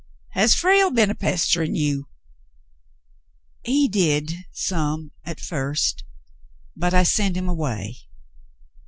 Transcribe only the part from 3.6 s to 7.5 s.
He did— some— at first; but I sent him